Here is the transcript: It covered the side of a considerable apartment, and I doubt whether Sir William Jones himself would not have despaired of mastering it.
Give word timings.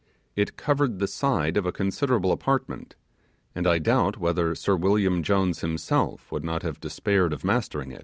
It 0.35 0.57
covered 0.57 0.97
the 0.97 1.05
side 1.05 1.57
of 1.57 1.67
a 1.67 1.71
considerable 1.71 2.31
apartment, 2.31 2.95
and 3.53 3.67
I 3.67 3.77
doubt 3.77 4.17
whether 4.17 4.55
Sir 4.55 4.75
William 4.75 5.21
Jones 5.21 5.61
himself 5.61 6.31
would 6.31 6.43
not 6.43 6.63
have 6.63 6.79
despaired 6.79 7.33
of 7.33 7.43
mastering 7.43 7.91
it. 7.91 7.99